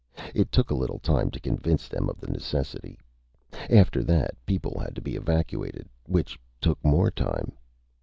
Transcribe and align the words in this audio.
It 0.33 0.51
took 0.51 0.71
a 0.71 0.75
little 0.75 0.97
time 0.97 1.29
to 1.29 1.39
convince 1.39 1.87
them 1.87 2.09
of 2.09 2.19
the 2.19 2.25
necessity. 2.31 2.97
After 3.69 4.03
that, 4.05 4.31
people 4.47 4.79
had 4.79 4.95
to 4.95 5.01
be 5.01 5.15
evacuated, 5.15 5.87
which 6.07 6.39
took 6.59 6.83
more 6.83 7.11
time. 7.11 7.51